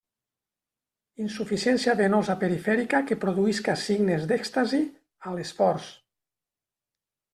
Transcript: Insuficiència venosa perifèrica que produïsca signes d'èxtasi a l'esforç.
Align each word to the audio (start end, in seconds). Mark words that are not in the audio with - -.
Insuficiència 1.25 1.93
venosa 1.99 2.35
perifèrica 2.43 3.01
que 3.11 3.19
produïsca 3.25 3.77
signes 3.83 4.27
d'èxtasi 4.33 4.81
a 5.29 5.35
l'esforç. 5.37 5.91